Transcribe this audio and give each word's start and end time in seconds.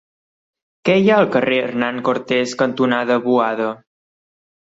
Què 0.87 0.93
hi 1.01 1.09
ha 1.11 1.17
al 1.23 1.27
carrer 1.35 1.59
Hernán 1.65 1.99
Cortés 2.07 2.55
cantonada 2.63 3.19
Boada? 3.27 3.69